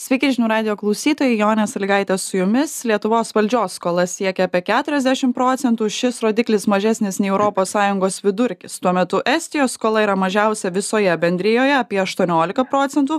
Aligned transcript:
sveiki 0.00 0.30
žinių 0.32 0.46
radijo 0.48 0.74
klausytojai 0.80 1.34
jonė 1.36 1.66
salygaitė 1.68 2.14
su 2.18 2.38
jumis. 2.38 2.72
Lietuvos 2.88 3.34
valdžios 3.36 3.74
skola 3.76 4.06
siekia 4.08 4.46
apie 4.48 4.62
keturiasdešim 4.64 5.34
procentų 5.36 5.90
šis 5.92 6.22
rodiklis 6.24 6.64
mažesnis 6.72 7.18
nei 7.20 7.28
europos 7.28 7.74
sąjungos 7.74 8.22
vidurkis. 8.24 8.78
Tuo 8.80 8.94
metu 8.96 9.20
estijos 9.28 9.74
skola 9.76 10.00
yra 10.06 10.14
mažiausia 10.16 10.70
visoje 10.72 11.12
bendrijoje 11.20 11.74
apie 11.76 12.00
aštuoniolika 12.00 12.64
procentų. 12.70 13.18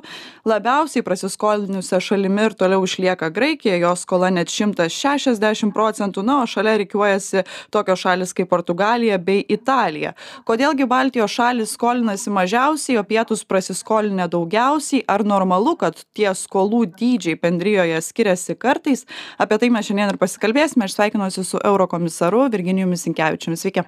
Labiausiai 0.49 1.05
prasiskolinusia 1.05 1.99
šalimi 2.01 2.47
ir 2.49 2.57
toliau 2.57 2.81
išlieka 2.87 3.29
graikija 3.29 3.77
jos 3.83 4.07
skola 4.07 4.31
net 4.33 4.49
šimtas 4.49 4.97
šešiasdešim 4.97 5.75
procentų 5.77 6.25
na 6.25 6.39
o 6.41 6.49
šalia 6.49 6.79
rikiuojasi 6.81 7.45
tokios 7.69 8.01
šalys 8.07 8.33
kaip 8.33 8.49
portugalija 8.49 9.21
bei 9.21 9.45
italija. 9.45 10.15
Kodėl 10.49 10.73
gi 10.73 10.89
baltijos 10.89 11.37
šalys 11.37 11.77
skolinasi 11.77 12.33
mažiausiai 12.33 12.97
o 12.97 13.05
pietūs 13.05 13.45
prasiskolinę 13.45 14.25
daugiausiai? 14.33 15.05
Ar 15.05 15.21
normalu 15.21 15.77
kad 15.77 16.01
tie 16.17 16.33
skolų 16.33 16.70
skolų 16.71 16.85
dydžiai 16.95 17.39
bendrijoje 17.39 18.01
skiriasi 18.01 18.55
kartais 18.55 19.05
apie 19.37 19.57
tai 19.59 19.69
mes 19.69 19.85
šiandien 19.85 20.13
ir 20.13 20.19
pasikalbėsime 20.19 20.85
aš 20.85 20.95
sveikinuosi 20.95 21.43
su 21.43 21.59
eurokomisaru 21.59 22.49
virginijumi 22.51 22.97
sinkevičiumi 22.97 23.57
sveiki 23.57 23.83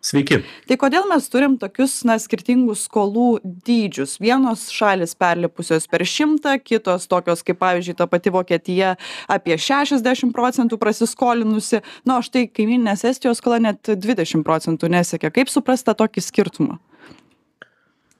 Sveiki. 0.00 0.38
Tai 0.64 0.76
kodėl 0.80 1.04
mes 1.10 1.26
turim 1.28 1.58
tokius 1.60 1.98
na, 2.08 2.14
skirtingus 2.16 2.86
skolų 2.86 3.42
dydžius? 3.44 4.14
Vienos 4.16 4.70
šalis 4.72 5.12
perlipusios 5.12 5.84
per 5.92 6.06
šimtą, 6.08 6.54
kitos 6.64 7.04
tokios 7.04 7.44
kaip 7.44 7.58
pavyzdžiui 7.60 7.98
ta 7.98 8.06
pati 8.08 8.32
Vokietija 8.32 8.94
apie 9.28 9.58
60 9.60 10.32
procentų 10.32 10.80
prasiskolinusi, 10.80 11.82
na, 12.08 12.16
o 12.16 12.24
štai 12.24 12.46
kaiminės 12.48 13.04
Estijos 13.12 13.44
skola 13.44 13.60
net 13.60 13.92
20 13.92 14.40
procentų 14.40 14.88
nesiekia. 14.88 15.28
Kaip 15.36 15.52
suprasta 15.52 15.92
tokį 15.92 16.24
skirtumą? 16.24 16.80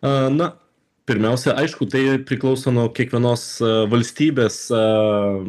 Na, 0.04 0.52
pirmiausia 1.10 1.56
aišku 1.58 1.88
tai 1.90 2.02
priklauso 2.26 2.70
nuo 2.74 2.86
kiekvienos 2.94 3.44
e, 3.58 3.70
valstybės 3.90 4.58
e, 4.70 4.82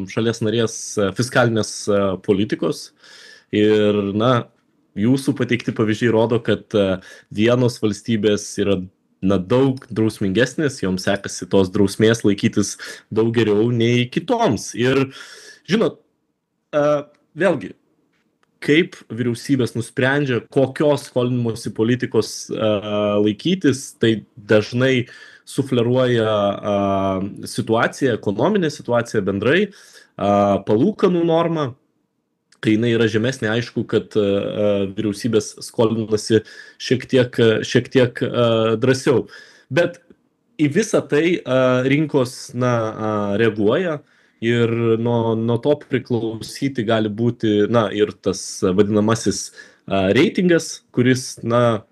šalies 0.09 0.41
narės 0.41 0.77
e, 0.97 1.09
fiskalinės 1.17 1.73
politikos. 2.25 2.87
Ir 3.53 3.99
na 4.17 4.31
jūsų 4.97 5.35
pateikti 5.37 5.73
pavyzdžiai 5.75 6.13
rodo 6.15 6.39
kad 6.43 6.73
vienos 7.35 7.77
valstybės 7.83 8.47
yra 8.63 8.79
na 9.21 9.37
daug 9.37 9.83
drausmingesnės 9.91 10.79
joms 10.81 11.05
sekasi 11.05 11.45
tos 11.51 11.69
drausmės 11.71 12.23
laikytis 12.25 12.73
daug 13.13 13.29
geriau 13.35 13.69
nei 13.75 14.07
kitoms. 14.11 14.71
Ir 14.79 15.11
žinot 15.69 15.99
vėlgi 17.37 17.75
kaip 18.63 18.95
vyriausybės 19.11 19.75
nusprendžia 19.75 20.41
kokios 20.53 21.09
skolinimosi 21.09 21.73
politikos 21.75 22.33
laikytis 22.51 23.91
tai 23.99 24.21
dažnai 24.35 25.05
sufleruoja 25.45 26.33
situaciją 27.49 28.15
ekonominę 28.19 28.71
situaciją 28.73 29.23
bendrai 29.25 29.67
palūkanų 30.17 31.23
normą 31.27 31.71
kai 32.61 32.75
jinai 32.75 32.93
yra 32.93 33.07
žemesnė 33.09 33.49
aišku 33.55 33.83
kad 33.89 34.13
vyriausybės 34.15 35.55
skolinasi 35.65 36.43
šiek 36.81 37.07
tiek 37.09 37.39
šiek 37.65 37.89
tiek 37.89 38.21
drąsiau. 38.81 39.25
Bet 39.73 39.97
į 40.61 40.69
visa 40.75 41.01
tai 41.01 41.39
rinkos 41.89 42.51
na 42.53 42.73
reaguoja 43.41 43.99
ir 44.45 44.73
nuo 45.01 45.33
nuo 45.37 45.57
to 45.61 45.75
priklausyti 45.81 46.85
gali 46.85 47.09
būti 47.09 47.67
na 47.69 47.87
ir 47.93 48.13
tas 48.13 48.61
vadinamasis 48.61 49.51
reitingas 49.87 50.81
kuris 50.93 51.35
na 51.43 51.83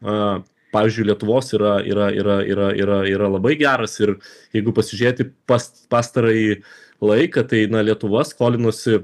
pavyzdžiui 0.75 1.08
lietuvos 1.09 1.53
yra 1.58 1.78
yra 1.86 2.09
yra 2.14 2.39
yra 2.45 2.72
yra 2.84 3.00
yra 3.09 3.30
labai 3.36 3.56
geras 3.59 4.00
ir 4.03 4.17
jeigu 4.56 4.73
pasižiūrėti 4.76 5.30
pas 5.50 5.70
pastarąjį 5.92 6.59
laiką 7.02 7.45
tai 7.50 7.66
na 7.72 7.81
lietuva 7.86 8.26
skolinosi 8.28 9.02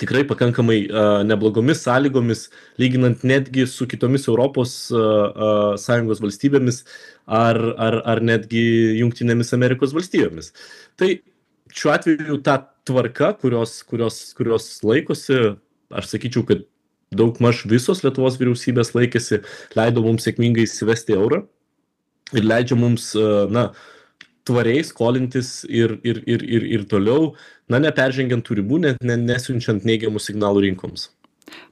tikrai 0.00 0.22
pakankamai 0.28 0.78
neblogomis 1.28 1.82
sąlygomis 1.84 2.46
lyginant 2.80 3.24
netgi 3.28 3.66
su 3.68 3.86
kitomis 3.86 4.26
europos 4.28 4.74
sąjungos 5.84 6.22
valstybėmis 6.24 6.82
ar 7.26 7.60
ar 7.86 8.00
ar 8.14 8.22
netgi 8.24 8.64
jungtinėmis 9.02 9.52
amerikos 9.56 9.92
valstijomis. 9.96 10.52
Tai 10.96 11.12
šiuo 11.72 11.92
atveju 11.94 12.40
ta 12.46 12.58
tvarka 12.88 13.32
kurios 13.42 13.82
kurios 13.88 14.22
kurios 14.38 14.68
laikosi 14.82 15.38
aš 15.92 16.08
sakyčiau 16.14 16.46
kad 16.48 16.64
daugmaž 17.16 17.64
visos 17.70 18.02
lietuvos 18.04 18.38
vyriausybės 18.40 18.94
laikėsi 18.96 19.42
leido 19.78 20.04
mums 20.04 20.26
sėkmingai 20.28 20.66
įsivesti 20.68 21.16
eurą 21.16 21.42
ir 22.32 22.46
leidžia 22.48 22.78
mums 22.78 23.12
na 23.52 23.70
tvariai 24.48 24.82
skolintis 24.86 25.62
ir 25.68 25.98
ir 26.02 26.22
ir 26.26 26.42
ir 26.42 26.68
ir 26.76 26.86
toliau 26.90 27.32
na 27.70 27.80
neperžengiant 27.82 28.44
tų 28.46 28.60
ribų 28.60 28.80
net 28.86 29.02
ne 29.02 29.18
nesiunčiant 29.20 29.86
neigiamų 29.88 30.22
signalų 30.22 30.66
rinkoms 30.66 31.10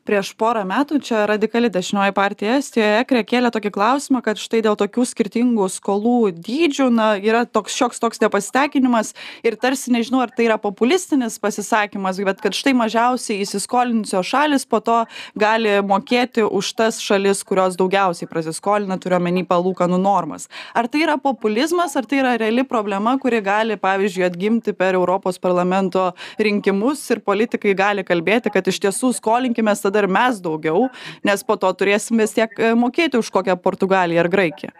prieš 0.06 0.32
porą 0.38 0.62
metų 0.68 0.98
čia 1.04 1.24
radikali 1.28 1.68
dešinioji 1.72 2.14
partija 2.16 2.56
estijoje 2.58 3.00
ekre 3.02 3.20
kėlė 3.26 3.50
tokį 3.52 3.72
klausimą 3.74 4.22
kad 4.24 4.40
štai 4.40 4.62
dėl 4.64 4.76
tokių 4.80 5.04
skirtingų 5.08 5.66
skolų 5.72 6.32
dydžių 6.36 6.86
na 6.94 7.08
yra 7.20 7.42
toks 7.44 7.76
šioks 7.76 8.00
toks 8.00 8.22
nepasitenkinimas 8.22 9.12
ir 9.46 9.58
tarsi 9.60 9.92
nežinau 9.92 10.22
ar 10.24 10.32
tai 10.32 10.46
yra 10.48 10.56
populistinis 10.62 11.36
pasisakymas 11.42 12.20
bet 12.24 12.40
kad 12.40 12.56
štai 12.56 12.72
mažiausiai 12.78 13.42
įsiskolinusios 13.44 14.30
šalys 14.30 14.64
po 14.70 14.80
to 14.84 15.02
gali 15.38 15.76
mokėti 15.84 16.46
už 16.46 16.72
tas 16.80 17.00
šalis 17.04 17.44
kurios 17.44 17.76
daugiausiai 17.80 18.30
prasiskolina 18.30 18.96
turiu 19.00 19.18
omeny 19.20 19.44
palūkanų 19.48 20.00
normas. 20.00 20.48
Ar 20.74 20.88
tai 20.88 21.04
yra 21.04 21.18
populizmas 21.20 21.96
ar 21.98 22.08
tai 22.08 22.22
yra 22.22 22.36
reali 22.40 22.64
problema 22.64 23.16
kuri 23.20 23.42
gali 23.44 23.76
pavyzdžiui 23.80 24.26
atgimti 24.30 24.72
per 24.76 24.96
europos 24.96 25.38
parlamento 25.38 26.10
rinkimus 26.40 27.04
ir 27.12 27.20
politikai 27.24 27.76
gali 27.76 28.06
kalbėti 28.06 28.52
kad 28.52 28.66
iš 28.66 28.80
tiesų 28.86 29.12
skolinkimės 29.20 29.84
tada 29.90 30.06
ir 30.06 30.10
mes 30.10 30.40
daugiau 30.40 30.88
nes 31.26 31.44
po 31.44 31.58
to 31.60 31.74
turėsim 31.74 32.22
vis 32.22 32.38
tiek 32.38 32.56
e, 32.56 32.72
mokėti 32.78 33.20
už 33.20 33.34
kokią 33.34 33.58
portugaliją 33.60 34.24
ar 34.24 34.32
graikiją. 34.32 34.72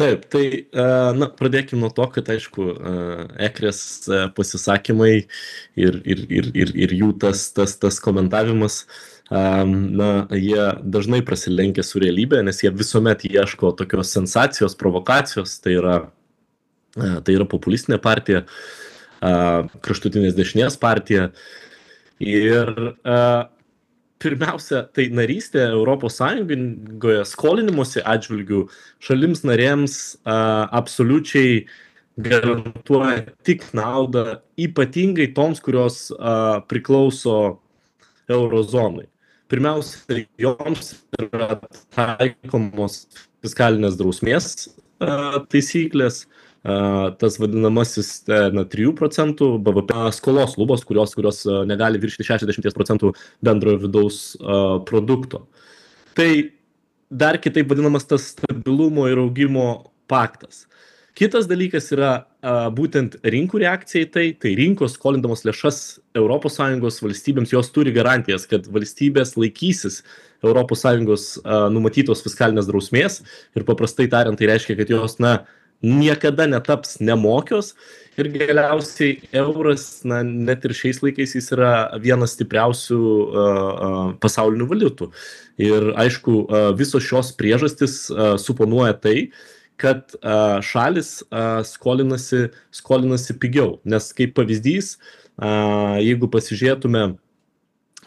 Taip, 0.00 0.22
tai 0.32 0.44
na, 0.72 1.26
pradėkime 1.36 1.82
nuo 1.82 1.90
to, 1.92 2.06
kad 2.14 2.28
aišku, 2.32 2.70
ekrės 3.50 3.80
pasisakymai 4.36 5.10
ir, 5.18 5.98
ir, 6.08 6.22
ir, 6.32 6.48
ir, 6.56 6.72
ir 6.86 6.94
jų 6.96 7.10
tas, 7.20 7.42
tas, 7.52 7.74
tas 7.82 7.98
komentavimas, 8.00 8.84
na, 9.28 10.08
jie 10.32 10.70
dažnai 10.80 11.20
prasilenkia 11.26 11.84
su 11.84 12.00
realybė, 12.00 12.40
nes 12.46 12.62
jie 12.64 12.72
visuomet 12.72 13.26
ieško 13.28 13.74
tokios 13.76 14.14
sensacijos, 14.16 14.78
provokacijos, 14.80 15.58
tai 15.60 15.76
yra, 15.76 15.98
tai 16.96 17.36
yra 17.36 17.44
populistinė 17.50 18.00
partija, 18.00 18.46
kraštutinės 19.20 20.38
dešinės 20.38 20.80
partija, 20.80 21.28
ir 22.20 22.70
a, 23.04 23.48
pirmiausia 24.20 24.84
tai 24.94 25.08
narystė 25.16 25.62
europos 25.70 26.18
sąjungoje 26.20 27.24
skolinimosi 27.28 28.04
atžvilgiu 28.04 28.66
šalims 29.02 29.44
narėms 29.48 29.96
a, 30.24 30.68
absoliučiai 30.80 31.64
garantuoja 32.20 33.24
tik 33.46 33.64
naudą 33.76 34.40
ypatingai 34.60 35.30
toms 35.36 35.62
kurios 35.64 36.10
a, 36.18 36.60
priklauso 36.68 37.60
euro 38.30 38.62
zonai 38.62 39.08
pirmiausia 39.50 40.26
joms 40.38 40.94
yra 41.18 41.56
taikomos 41.96 43.06
fiskalinės 43.40 43.96
drausmės 43.98 44.68
a, 45.00 45.40
taisyklės 45.48 46.26
tas 46.62 47.38
vadinamasis 47.40 48.26
na 48.52 48.66
trijų 48.68 48.92
procentų 48.98 49.54
bvp 49.64 50.10
skolos 50.12 50.58
lubos 50.60 50.84
kurios 50.84 51.14
kurios 51.16 51.42
negali 51.68 52.00
viršyti 52.02 52.26
šešiasdešimties 52.28 52.76
procentų 52.76 53.14
bendrojo 53.44 53.80
vidaus 53.86 54.18
produkto. 54.88 55.46
Tai 56.18 56.30
dar 57.10 57.40
kitaip 57.40 57.70
vadinamas 57.70 58.04
tas 58.04 58.32
stabilumo 58.34 59.08
ir 59.08 59.22
augimo 59.22 59.92
paktas. 60.10 60.66
Kitas 61.16 61.48
dalykas 61.50 61.90
yra 61.92 62.10
a 62.40 62.70
būtent 62.72 63.18
rinkų 63.26 63.58
reakcija 63.60 64.06
į 64.06 64.10
tai. 64.14 64.26
Tai 64.40 64.52
rinkos 64.56 64.94
skolindamos 64.96 65.42
lėšas 65.44 66.00
sąjungos 66.54 67.00
valstybėms 67.02 67.52
jos 67.52 67.68
turi 67.74 67.92
garantijas 67.92 68.46
kad 68.48 68.68
valstybės 68.70 69.34
laikysis 69.36 70.00
a 71.44 71.66
numatytos 71.68 72.22
fiskalinės 72.24 72.70
drausmės. 72.70 73.20
Ir 73.58 73.66
paprastai 73.68 74.08
tariant 74.08 74.38
tai 74.38 74.48
reiškia 74.52 74.78
kad 74.78 74.94
jos 74.94 75.18
na 75.20 75.42
niekada 75.82 76.46
netaps 76.46 76.98
nemokios 77.00 77.74
ir 78.20 78.28
galiausiai 78.28 79.20
euras 79.32 80.02
na 80.04 80.20
net 80.22 80.64
ir 80.68 80.74
šiais 80.76 81.00
laikais 81.00 81.32
jis 81.36 81.48
yra 81.56 81.72
vienas 82.02 82.34
stipriausių 82.36 83.00
a 83.00 83.46
pasaulinių 84.20 84.66
valiutų. 84.68 85.08
Ir 85.60 85.92
aišku 86.00 86.36
a 86.48 86.60
visos 86.76 87.06
šios 87.06 87.32
priežastys 87.36 88.10
a 88.10 88.34
suponuoja 88.40 88.98
tai 89.00 89.30
kad 89.80 90.12
a 90.20 90.60
šalys 90.60 91.22
a 91.32 91.64
skolinasi 91.64 92.50
skolinasi 92.76 93.38
pigiau. 93.40 93.78
Nes 93.84 94.12
kaip 94.12 94.36
pavyzdys 94.36 94.98
a 95.40 95.96
jeigu 96.04 96.28
pasižiūrėtume 96.28 97.14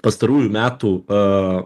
pastarųjų 0.03 0.53
metų 0.53 0.93
a 1.09 1.23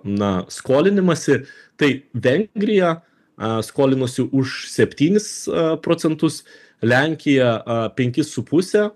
na 0.08 0.32
skolinimąsi 0.54 1.42
tai 1.76 1.92
vengrija 2.14 2.96
a 2.96 3.02
skolinosi 3.38 4.28
už 4.32 4.68
septynis 4.72 5.48
procentus 5.84 6.44
lenkija 6.82 7.92
penkis 7.98 8.32
su 8.34 8.44
puse 8.46 8.90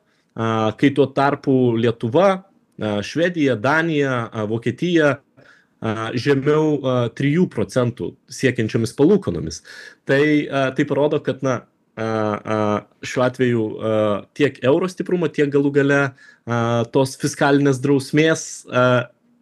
kai 0.78 0.90
tuo 0.96 1.06
tarpu 1.14 1.76
lietuva 1.78 2.44
švedija 3.06 3.56
danija 3.56 4.46
vokietija 4.50 5.18
žemiau 6.14 6.78
trijų 7.18 7.48
procentų 7.50 8.12
siekiančiomis 8.30 8.94
palūkanomis. 8.98 9.62
Tai 10.06 10.24
tai 10.78 10.86
parodo 10.90 11.20
kad 11.26 11.42
na 11.46 11.62
šiuo 11.98 13.24
atveju 13.26 13.64
tiek 14.38 14.60
euro 14.64 14.90
stiprumo, 14.90 15.28
tiek 15.28 15.50
galų 15.52 15.74
gale 15.76 16.02
tos 16.94 17.18
fiskalinės 17.22 17.82
drausmės 17.84 18.66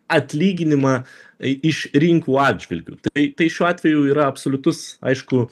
atlyginimą 0.10 1.04
iš 1.40 1.88
rinkų 1.96 2.38
atžvilgių. 2.42 3.00
Tai, 3.08 3.26
tai 3.38 3.50
šiuo 3.52 3.68
atveju 3.70 4.08
yra 4.12 4.28
absoliutus, 4.30 4.98
aišku, 5.06 5.48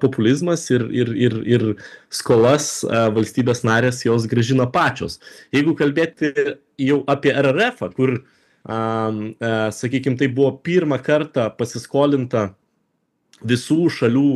populizmas 0.00 0.68
ir, 0.70 0.84
ir, 0.94 1.10
ir, 1.18 1.38
ir 1.50 1.64
skolas 2.12 2.84
valstybės 2.86 3.64
narės 3.66 4.04
jos 4.06 4.28
gražina 4.30 4.68
pačios. 4.70 5.18
Jeigu 5.54 5.74
kalbėti 5.78 6.30
jau 6.78 7.00
apie 7.10 7.32
RRF, 7.34 7.82
kur, 7.96 8.20
sakykime, 8.64 10.18
tai 10.20 10.28
buvo 10.32 10.52
pirmą 10.64 11.00
kartą 11.02 11.48
pasiskolinta 11.58 12.52
visų 13.44 13.90
šalių 13.92 14.28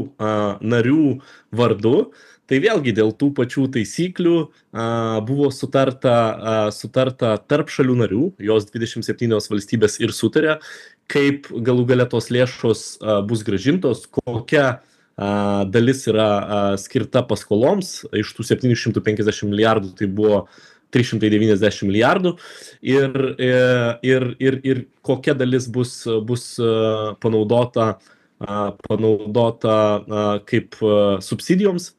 narių 0.60 1.04
vardu, 1.54 2.10
tai 2.48 2.60
vėlgi 2.64 2.94
dėl 2.96 3.12
tų 3.16 3.30
pačių 3.36 3.66
taisyklių 3.76 4.36
a, 4.40 5.20
buvo 5.24 5.50
sutarta, 5.54 6.14
a, 6.14 6.54
sutarta 6.74 7.36
tarp 7.50 7.72
šalių 7.72 7.98
narių, 8.02 8.24
jos 8.48 8.68
27 8.72 9.36
valstybės 9.36 9.98
ir 10.00 10.14
sutarė, 10.16 10.58
kaip 11.12 11.50
galų 11.52 11.86
galia 11.92 12.08
tos 12.08 12.30
lėšos 12.32 12.86
a, 13.00 13.20
bus 13.28 13.44
gražintos, 13.46 14.06
kokia 14.08 14.64
a, 14.68 15.68
dalis 15.68 16.06
yra 16.08 16.28
a, 16.28 16.64
skirta 16.80 17.22
paskoloms, 17.28 18.00
iš 18.16 18.32
tų 18.36 18.48
750 18.54 19.52
milijardų 19.52 19.94
tai 20.00 20.08
buvo 20.08 20.46
390 20.96 21.84
milijardų 21.84 22.30
ir, 22.80 23.16
e, 23.36 23.48
ir, 24.08 24.24
ir, 24.40 24.54
ir 24.64 24.86
kokia 25.04 25.34
dalis 25.36 25.66
bus, 25.68 25.98
bus 26.24 26.54
panaudota 27.20 27.98
panaudota 28.38 29.74
kaip 30.48 30.78
subsidijoms. 31.24 31.92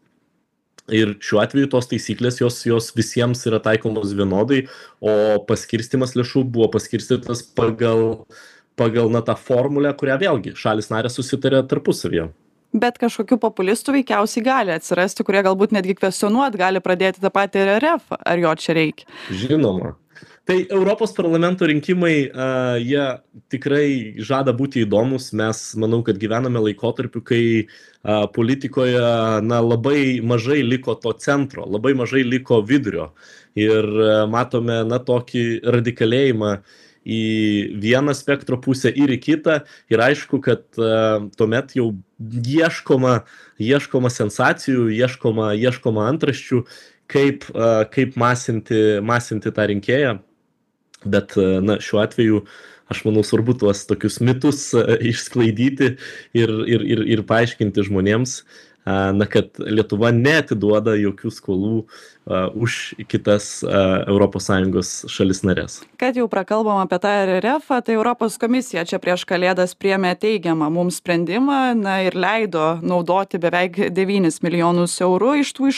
Ir 0.96 1.16
šiuo 1.24 1.42
atveju 1.44 1.70
tos 1.72 1.90
taisyklės 1.92 2.42
jos, 2.42 2.60
jos 2.68 2.92
visiems 2.98 3.46
yra 3.50 3.62
taikomos 3.64 4.14
vienodai, 4.18 4.64
o 5.02 5.40
paskirstimas 5.50 6.16
lėšų 6.18 6.46
buvo 6.50 6.70
paskirstytas 6.74 7.44
pagal, 7.58 8.26
pagal 8.80 9.12
na, 9.14 9.24
tą 9.26 9.38
formulę, 9.40 9.94
kurią 9.98 10.20
vėlgi 10.22 10.56
šalis 10.60 10.92
narės 10.94 11.20
susitarė 11.20 11.64
tarpusavyje. 11.70 12.30
Bet 12.70 13.00
kažkokių 13.02 13.40
populistų 13.42 13.96
veikiausiai 13.96 14.44
gali 14.46 14.74
atsirasti, 14.76 15.26
kurie 15.26 15.42
galbūt 15.46 15.74
netgi 15.74 15.96
kvestionuot 15.98 16.54
gali 16.60 16.82
pradėti 16.86 17.24
tą 17.24 17.32
patį 17.34 17.64
RRF, 17.66 18.14
ar 18.14 18.42
jo 18.44 18.52
čia 18.62 18.76
reikia. 18.78 19.08
Žinoma, 19.34 19.96
tai 20.50 20.66
europos 20.70 21.12
parlamento 21.12 21.64
rinkimai 21.66 22.32
a 22.34 22.78
jie 22.82 23.04
tikrai 23.54 24.18
žada 24.18 24.50
būti 24.50 24.82
įdomūs 24.82 25.28
mes 25.38 25.58
manau 25.78 26.00
kad 26.02 26.18
gyvename 26.18 26.58
laikotarpiu 26.64 27.22
kai 27.22 27.42
a 28.02 28.24
politikoje 28.34 28.98
na 29.46 29.60
labai 29.62 30.26
mažai 30.26 30.64
liko 30.66 30.96
to 30.98 31.14
centro 31.22 31.68
labai 31.70 31.94
mažai 31.94 32.24
liko 32.26 32.64
vidurio. 32.66 33.12
Ir 33.54 33.86
matome 34.34 34.80
na 34.90 34.98
tokį 34.98 35.44
radikalėjimą 35.76 36.54
į 37.06 37.22
vieną 37.84 38.16
spektro 38.18 38.58
pusę 38.58 38.90
ir 38.90 39.14
į 39.14 39.20
kitą. 39.22 39.60
Ir 39.94 40.02
aišku 40.02 40.40
kad 40.42 40.66
tuomet 41.38 41.76
jau 41.78 41.92
ieškoma 42.56 43.20
ieškoma 43.62 44.10
sensacijų 44.10 44.90
ieškoma 44.98 45.52
ieškoma 45.62 46.10
antraščių 46.16 46.64
kaip 47.06 47.46
kaip 47.94 48.18
masinti 48.18 48.82
masinti 49.06 49.54
tą 49.54 49.68
rinkėją 49.70 50.18
bet 51.06 51.34
na 51.62 51.80
šiuo 51.80 52.02
atveju 52.04 52.44
aš 52.90 53.04
manau 53.06 53.24
svarbu 53.24 53.54
tuos 53.62 53.86
tokius 53.88 54.20
mitus 54.26 54.72
išsklaidyti 55.12 55.94
ir 56.34 56.54
ir 56.68 56.82
ir 56.96 57.04
ir 57.18 57.24
paaiškinti 57.30 57.86
žmonėms 57.88 58.40
na 59.20 59.28
kad 59.30 59.60
lietuva 59.62 60.10
neatiduoda 60.16 60.96
jokių 60.98 61.32
skolų 61.36 61.76
už 62.54 62.96
kitas 63.12 63.64
sąjungos 64.40 65.06
šalis 65.10 65.44
nares 65.44 65.80
kad 65.98 66.16
jau 66.16 66.28
prakalbom 66.32 66.80
apie 66.84 67.00
tą 67.04 67.14
rrfą 67.30 67.82
tai 67.86 67.98
europos 67.98 68.38
komisija 68.42 68.86
čia 68.86 69.00
prieš 69.02 69.26
kalėdas 69.30 69.76
priėmė 69.76 70.16
teigiamą 70.20 70.70
mums 70.74 71.00
sprendimą 71.02 71.74
na 71.76 72.00
ir 72.06 72.16
leido 72.16 72.80
naudoti 72.82 73.40
beveik 73.42 73.80
devynis 73.96 74.42
milijonus 74.46 75.00
eurų 75.04 75.36
iš 75.42 75.54
tų 75.58 75.70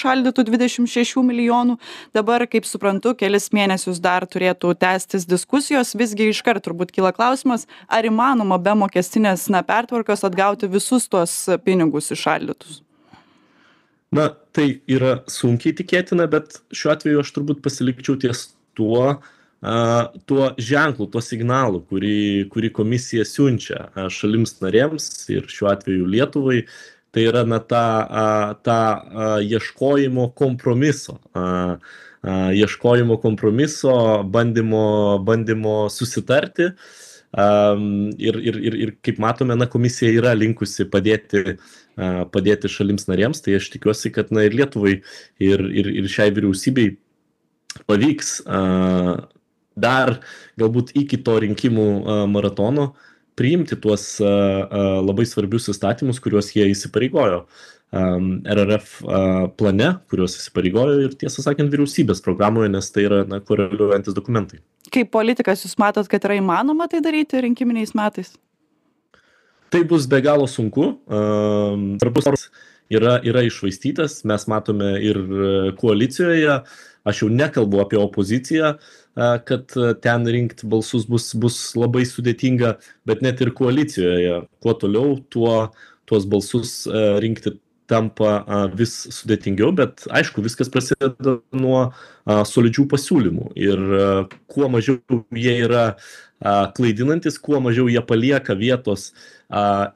dvidešim 0.49 0.87
šešių 0.89 1.23
milijonų. 1.29 1.77
Dabar 2.15 2.45
kaip 2.51 2.67
suprantu 2.69 3.15
kelis 3.17 3.49
mėnesius 3.55 4.01
dar 4.03 4.27
turėtų 4.29 4.73
tęstis 4.81 5.27
diskusijos. 5.29 5.95
Visgi 5.97 6.29
iškart 6.31 6.65
turbūt 6.67 6.93
kyla 6.95 7.13
klausimas 7.15 7.67
ar 7.87 8.07
įmanoma 8.07 8.59
be 8.61 8.75
mokestinės 8.83 9.49
na 9.53 9.63
pertvarkos 9.65 10.25
atgauti 10.27 10.71
visus 10.71 11.09
tuos 11.11 11.35
pinigus 11.65 12.11
įšaldytus 12.15 12.81
na 14.11 14.29
tai 14.55 14.81
yra 14.91 15.21
sunkiai 15.31 15.75
tikėtina 15.75 16.27
bet 16.31 16.59
šiuo 16.75 16.91
atveju 16.95 17.21
aš 17.23 17.31
turbūt 17.35 17.61
pasilikčiau 17.63 18.19
ties 18.19 18.49
tuo 18.77 19.21
a 19.61 19.75
tuo 20.25 20.47
ženklu 20.57 21.05
tuo 21.13 21.21
signalu 21.21 21.83
kurį 21.89 22.49
kurį 22.53 22.71
komisija 22.73 23.25
siunčia 23.29 23.91
šalims 24.09 24.55
narėms 24.63 25.05
ir 25.29 25.45
šiuo 25.51 25.69
atveju 25.75 26.09
lietuvai. 26.09 26.63
Tai 27.11 27.23
yra 27.27 27.41
na 27.43 27.59
tą 27.59 27.83
a 28.07 28.25
tą 28.63 28.77
a 28.79 29.25
ieškojimo 29.43 30.29
kompromiso 30.35 31.19
a 31.35 31.77
a 32.23 32.51
ieškojimo 32.53 33.17
kompromiso 33.21 34.23
bandymo 34.23 35.19
bandymo 35.25 35.89
susitarti 35.89 36.69
am 37.33 38.11
ir 38.19 38.35
ir 38.35 38.55
ir 38.59 38.73
ir 38.73 38.91
kaip 39.03 39.19
matome 39.19 39.55
na 39.55 39.65
komisija 39.65 40.11
yra 40.11 40.33
linkusi 40.35 40.85
padėti 40.91 41.57
a 41.97 42.25
padėti 42.31 42.71
šalims 42.71 43.07
narėms. 43.07 43.43
Tai 43.43 43.55
aš 43.59 43.69
tikiuosi 43.71 44.11
kad 44.11 44.31
na 44.31 44.43
ir 44.47 44.55
lietuvai 44.55 45.01
ir 45.39 45.59
ir 45.71 45.87
ir 45.87 46.09
šiai 46.11 46.33
vyriausybei 46.35 46.97
pavyks 47.87 48.41
a 48.47 49.27
dar 49.75 50.19
galbūt 50.59 50.91
iki 50.99 51.21
to 51.23 51.39
rinkimų 51.39 51.87
a 52.03 52.17
maratono 52.27 52.91
priimti 53.39 53.79
tuos 53.79 54.19
a 54.19 54.33
a 54.67 54.87
labai 55.01 55.25
svarbius 55.25 55.71
įstatymus 55.71 56.19
kuriuos 56.19 56.51
jie 56.55 56.67
įsipareigojo. 56.73 57.45
Am 57.91 58.27
rrf 58.47 59.01
a 59.03 59.47
plane 59.59 59.87
kuriuos 60.11 60.35
įsipareigojo 60.39 60.99
ir 61.07 61.15
tiesą 61.19 61.43
sakant 61.43 61.71
vyriausybės 61.71 62.23
programoje 62.23 62.71
nes 62.71 62.91
tai 62.91 63.07
yra 63.07 63.23
na 63.27 63.39
koreliuojantys 63.43 64.15
dokumentai 64.15 64.61
kaip 64.91 65.11
politikas 65.13 65.65
jūs 65.65 65.77
matot 65.81 66.07
kad 66.11 66.23
yra 66.27 66.37
įmanoma 66.39 66.87
tai 66.91 67.01
daryti 67.03 67.41
rinkiminiais 67.43 67.95
metais? 67.97 68.33
Tai 69.71 69.83
bus 69.87 70.07
be 70.11 70.19
galo 70.23 70.47
sunku. 70.51 70.97
Am 71.07 71.93
svarbus 72.01 72.49
yra 72.91 73.19
yra 73.23 73.45
iššvaistytas. 73.47 74.21
Mes 74.27 74.47
matome 74.51 74.97
ir 74.99 75.21
koalicijoje. 75.79 76.61
Aš 77.07 77.23
jau 77.23 77.29
nekalbu 77.33 77.79
apie 77.81 77.97
opoziciją 77.97 78.75
a 79.17 79.29
kad 79.43 79.73
ten 80.03 80.27
rinkt 80.29 80.61
balsus 80.69 81.07
bus 81.09 81.31
bus 81.33 81.55
labai 81.75 82.03
sudėtinga 82.05 82.75
bet 83.09 83.23
net 83.25 83.41
ir 83.41 83.55
koalicijoje. 83.57 84.43
Kuo 84.61 84.75
toliau 84.77 85.17
tuo 85.33 85.71
tuos 86.05 86.27
balsus 86.29 86.83
rinkti 87.23 87.55
tampa 87.91 88.67
vis 88.77 88.93
sudėtingiau 89.11 89.73
bet 89.75 90.05
aišku 90.09 90.43
viskas 90.45 90.71
prasideda 90.71 91.37
nuo 91.51 91.89
solidžių 92.25 92.87
pasiūlymų. 92.91 93.51
Ir 93.59 93.83
kuo 94.51 94.71
mažiau 94.71 95.01
jie 95.35 95.57
yra 95.65 95.91
a 96.41 96.71
klaidinantys 96.73 97.37
kuo 97.37 97.59
mažiau 97.61 97.89
jie 97.91 98.01
palieka 98.01 98.55
vietos 98.57 99.11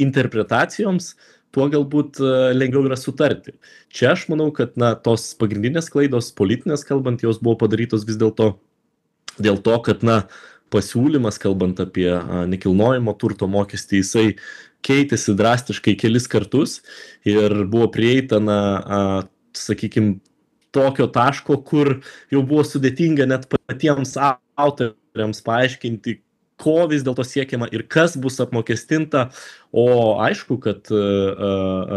interpretacijoms 0.04 1.16
tuo 1.56 1.70
galbūt 1.72 2.20
lengviau 2.54 2.84
yra 2.90 2.98
sutarti. 3.00 3.56
Čia 3.96 4.12
aš 4.14 4.28
manau 4.32 4.52
kad 4.56 4.75
na 4.80 4.94
tos 5.00 5.32
pagrindinės 5.40 5.88
klaidos 5.94 6.34
politinės 6.36 6.84
kalbant 6.88 7.24
jos 7.24 7.40
buvo 7.42 7.58
padarytos 7.64 8.04
vis 8.08 8.20
dėlto 8.20 8.58
dėl 9.40 9.62
to 9.64 9.78
kad 9.84 10.04
na 10.04 10.25
pasiūlymas 10.75 11.39
kalbant 11.41 11.79
apie 11.84 12.10
nekilnojamo 12.51 13.13
turto 13.22 13.48
mokestį 13.51 14.01
jisai 14.01 14.25
keitėsi 14.86 15.36
drastiškai 15.39 15.96
kelis 16.01 16.27
kartus 16.32 16.79
ir 17.27 17.63
buvo 17.72 17.88
prieita 17.96 18.41
na 18.44 18.60
a 18.98 19.00
sakykim 19.55 20.17
tokio 20.75 21.08
taško 21.15 21.62
kur 21.70 21.96
jau 22.34 22.44
buvo 22.44 22.65
sudėtinga 22.67 23.27
net 23.32 23.48
patiems 23.55 24.17
autoriams 24.20 25.41
paaiškinti 25.48 26.20
ko 26.62 26.86
vis 26.92 27.04
dėlto 27.06 27.26
siekiama 27.28 27.70
ir 27.76 27.86
kas 27.92 28.16
bus 28.20 28.40
apmokestinta. 28.44 29.30
O 29.72 30.16
aišku 30.24 30.60
kad 30.64 30.92
a 30.92 31.06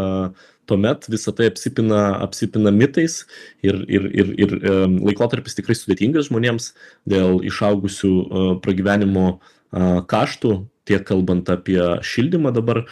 a 0.03 0.07
tuomet 0.69 1.07
visa 1.09 1.33
tai 1.33 1.49
apsipina 1.49 2.01
apsipina 2.25 2.71
mitais 2.71 3.25
ir 3.65 3.79
ir 3.89 4.03
ir 4.21 4.27
ir 4.45 4.51
laikotarpis 5.07 5.57
tikrai 5.57 5.77
sudėtingas 5.77 6.29
žmonėms 6.29 6.73
dėl 7.09 7.41
išaugusių 7.49 8.11
pragyvenimo 8.65 9.39
kaštų 10.13 10.53
tiek 10.89 11.05
kalbant 11.05 11.49
apie 11.53 11.81
šildymą 12.11 12.53
dabar 12.53 12.83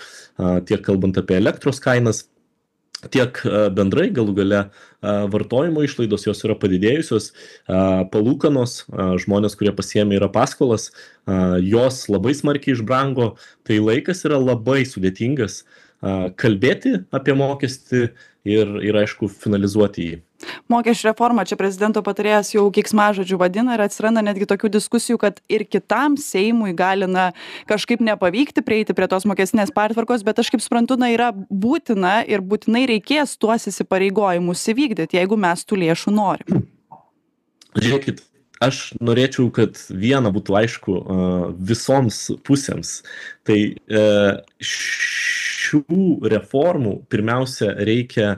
tiek 0.69 0.81
kalbant 0.85 1.17
apie 1.21 1.37
elektros 1.37 1.81
kainas 1.83 2.25
tiek 3.13 3.39
bendrai 3.75 4.07
galų 4.13 4.33
gale 4.41 4.61
vartojimo 5.33 5.83
išlaidos 5.85 6.25
jos 6.27 6.41
yra 6.47 6.55
padidėjusios 6.59 7.29
palūkanos 8.13 8.77
žmonės 9.23 9.57
kurie 9.59 9.73
pasiėmę 9.77 10.17
yra 10.17 10.29
paskolas 10.33 10.89
jos 11.67 12.03
labai 12.11 12.33
smarkiai 12.37 12.75
išbrango 12.77 13.33
tai 13.67 13.79
laikas 13.83 14.25
yra 14.27 14.39
labai 14.41 14.81
sudėtingas 14.89 15.61
kalbėti 16.37 16.99
apie 17.15 17.33
mokestį 17.37 18.01
ir 18.47 18.69
ir 18.85 18.97
aišku 19.01 19.27
finalizuoti 19.31 20.05
jį. 20.05 20.17
Mokesčių 20.69 21.09
reformą 21.09 21.43
čia 21.49 21.57
prezidento 21.57 22.03
patarėjas 22.05 22.51
jau 22.53 22.67
keiksmažodžiu 22.73 23.39
vadina 23.41 23.73
ir 23.73 23.81
atsiranda 23.87 24.21
netgi 24.21 24.45
tokių 24.49 24.69
diskusijų 24.75 25.17
kad 25.23 25.41
ir 25.49 25.65
kitam 25.65 26.19
seimui 26.21 26.75
gali 26.77 27.09
na 27.09 27.31
kažkaip 27.69 28.03
nepavykti 28.05 28.61
prieiti 28.61 28.93
prie 28.93 29.09
tos 29.09 29.25
mokestinės 29.25 29.73
pertvarkos 29.73 30.23
bet 30.27 30.39
aš 30.43 30.53
kaip 30.53 30.63
suprantu 30.63 30.99
na 31.01 31.09
yra 31.15 31.31
būtina 31.33 32.21
ir 32.29 32.45
būtinai 32.45 32.85
reikės 32.93 33.33
tuos 33.41 33.65
įsipareigojimus 33.73 34.67
įvykdyt 34.75 35.17
jeigu 35.17 35.41
mes 35.41 35.65
tų 35.65 35.81
lėšų 35.87 36.13
norim. 36.13 36.67
Žiūrėkit 37.73 38.21
aš 38.63 38.93
norėčiau 39.03 39.51
kad 39.53 39.79
viena 39.89 40.31
būtų 40.33 40.57
aišku 40.61 40.97
visoms 41.69 42.19
pusėms. 42.47 43.01
Tai 43.47 43.59
e, 43.77 44.03
šių 44.57 46.03
reformų 46.33 46.99
pirmiausia 47.11 47.73
reikia 47.77 48.37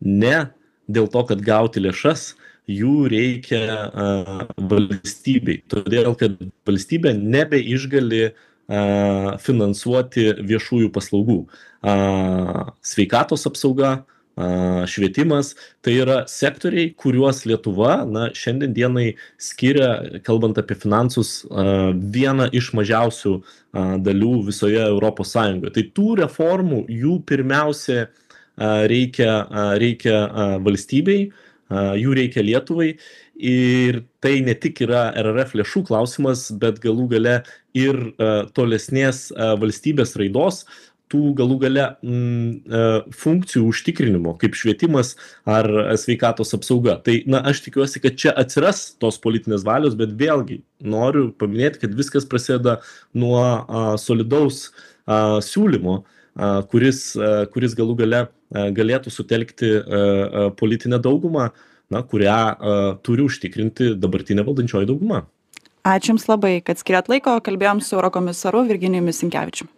ne 0.00 0.48
dėl 0.88 1.08
to 1.12 1.24
kad 1.28 1.42
gauti 1.44 1.82
lėšas 1.84 2.32
jų 2.68 3.08
reikia 3.08 3.62
valstybei. 4.70 5.62
Todėl 5.72 6.14
kad 6.20 6.36
valstybė 6.68 7.14
nebeišgali 7.16 8.28
finansuoti 9.40 10.26
viešųjų 10.44 10.90
paslaugų. 10.92 11.38
Sveikatos 12.84 13.46
apsauga 13.48 13.92
švietimas. 14.88 15.54
Tai 15.82 15.94
yra 16.02 16.18
sektoriai 16.30 16.92
kuriuos 16.98 17.44
lietuva 17.48 18.04
na 18.06 18.28
šiandien 18.36 18.74
dienai 18.76 19.08
skiria 19.40 20.20
kalbant 20.26 20.58
apie 20.60 20.76
finansus 20.78 21.42
vieną 21.48 22.48
iš 22.54 22.72
mažiausių 22.78 23.34
dalių 24.04 24.32
visoje 24.46 24.80
europos 24.84 25.34
sąjungoje. 25.34 25.74
Tai 25.74 25.86
tų 25.98 26.14
reformų 26.22 26.84
jų 26.92 27.18
pirmiausia 27.28 28.08
reikia 28.58 29.42
reikia 29.78 30.24
valstybei 30.64 31.28
jų 31.70 32.14
reikia 32.16 32.44
lietuvai. 32.44 32.96
Ir 33.38 34.00
tai 34.18 34.40
ne 34.42 34.54
tik 34.58 34.80
yra 34.82 35.12
rrf 35.14 35.52
lėšų 35.54 35.84
klausimas 35.86 36.48
bet 36.58 36.80
galų 36.82 37.06
gale 37.12 37.36
ir 37.76 38.00
tolesnės 38.56 39.28
valstybės 39.36 40.16
raidos 40.18 40.64
tų 41.12 41.32
galų 41.38 41.58
gale 41.64 41.86
mm, 42.02 43.08
funkcijų 43.16 43.64
užtikrinimo 43.70 44.34
kaip 44.40 44.58
švietimas 44.58 45.14
ar 45.48 45.68
sveikatos 46.00 46.54
apsauga 46.56 46.98
tai 47.04 47.22
na 47.30 47.42
aš 47.48 47.62
tikiuosi 47.66 48.02
kad 48.04 48.18
čia 48.20 48.34
atsiras 48.36 48.84
tos 49.00 49.20
politinės 49.22 49.64
valios 49.66 49.96
bet 49.98 50.12
vėlgi 50.18 50.62
noriu 50.84 51.30
paminėt 51.38 51.80
kad 51.82 51.96
viskas 51.96 52.28
prasideda 52.28 52.78
nuo 53.16 53.96
solidaus 54.00 54.68
siūlymo 55.08 56.02
kuris, 56.70 57.00
kuris 57.52 57.74
galų 57.78 57.96
gale 57.98 58.26
galėtų 58.52 59.12
sutelkti 59.12 59.72
politinę 60.58 61.00
daugumą, 61.02 61.50
na, 61.90 62.02
kurią 62.02 63.00
turi 63.04 63.26
užtikrinti 63.26 63.94
dabartinė 63.98 64.44
valdančioji 64.46 64.88
dauguma. 64.88 65.24
Ačiū 65.88 66.12
Jums 66.12 66.28
labai, 66.28 66.58
kad 66.64 66.80
skiriat 66.80 67.08
laiko, 67.08 67.38
kalbėjom 67.44 67.80
su 67.80 67.96
Eurokomisaru 67.96 68.66
Virginijumi 68.68 69.14
Sinkevičiu. 69.14 69.68